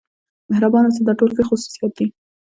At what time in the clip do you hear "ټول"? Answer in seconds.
1.19-1.31